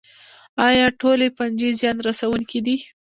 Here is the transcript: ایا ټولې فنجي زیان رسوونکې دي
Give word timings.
ایا 0.67 0.85
ټولې 0.99 1.27
فنجي 1.37 1.69
زیان 1.79 1.97
رسوونکې 2.07 2.59
دي 2.65 2.77